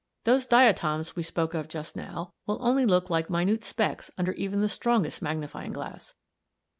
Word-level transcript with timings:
Those 0.23 0.47
diatoms 0.47 1.15
we 1.15 1.21
spoke 1.21 1.53
of 1.53 1.67
just 1.67 1.95
now 1.95 2.33
will 2.47 2.57
only 2.65 2.87
look 2.87 3.11
like 3.11 3.29
minute 3.29 3.63
specks 3.63 4.09
under 4.17 4.31
even 4.31 4.61
the 4.61 4.67
strongest 4.67 5.21
magnifying 5.21 5.73
glass. 5.73 6.15